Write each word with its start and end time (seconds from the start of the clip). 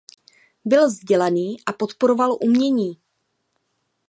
Byl 0.65 0.87
vzdělaný 0.87 1.57
a 1.65 1.73
podporoval 1.73 2.37
umění. 2.41 2.97